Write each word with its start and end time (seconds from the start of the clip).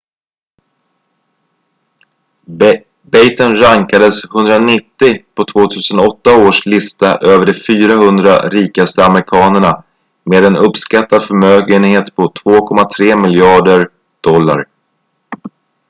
batten 3.11 3.51
rankades 3.63 4.17
190 4.25 5.25
på 5.35 5.43
2008 5.45 6.35
års 6.47 6.65
lista 6.65 7.17
över 7.17 7.45
de 7.45 7.53
400 7.53 8.37
rikaste 8.49 9.05
amerikanerna 9.05 9.83
med 10.23 10.45
en 10.45 10.55
uppskattad 10.57 11.23
förmögenhet 11.23 12.15
på 12.15 12.31
2,3 12.45 13.21
miljarder 13.21 13.89
usd 14.27 14.65